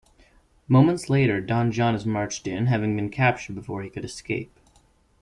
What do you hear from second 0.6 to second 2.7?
Moments later, Don John is marched in,